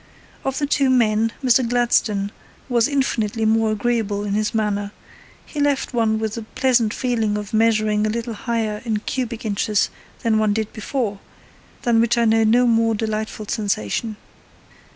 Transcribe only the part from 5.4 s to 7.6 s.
he left one with the pleasant feeling of